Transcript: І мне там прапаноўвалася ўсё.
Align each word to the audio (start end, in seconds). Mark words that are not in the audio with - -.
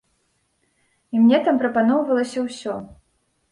І 1.13 1.21
мне 1.27 1.37
там 1.49 1.61
прапаноўвалася 1.65 2.47
ўсё. 2.49 2.73